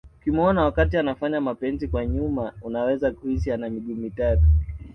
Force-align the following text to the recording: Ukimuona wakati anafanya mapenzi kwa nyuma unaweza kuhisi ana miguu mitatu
Ukimuona 0.19 0.63
wakati 0.63 0.97
anafanya 0.97 1.41
mapenzi 1.41 1.87
kwa 1.87 2.05
nyuma 2.05 2.53
unaweza 2.61 3.11
kuhisi 3.11 3.51
ana 3.51 3.69
miguu 3.69 3.95
mitatu 3.95 4.43